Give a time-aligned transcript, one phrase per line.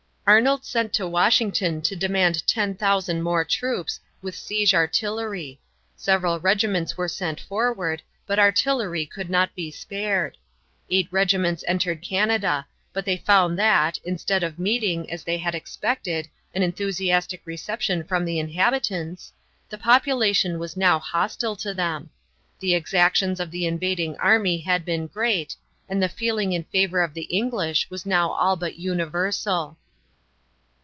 [0.27, 5.59] Arnold sent to Washington to demand 10,000 more troops, with siege artillery.
[5.97, 10.37] Several regiments were sent forward, but artillery could not be spared.
[10.89, 16.29] Eight regiments entered Canada, but they found that, instead of meeting, as they had expected,
[16.55, 19.33] an enthusiastic reception from the inhabitants,
[19.69, 22.09] the population was now hostile to them.
[22.61, 25.57] The exactions of the invading army had been great,
[25.89, 29.75] and the feeling in favor of the English was now all but universal.